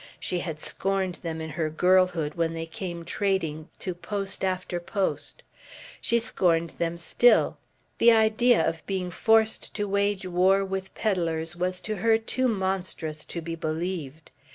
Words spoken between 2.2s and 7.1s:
when they came trading to post after post. She scorned them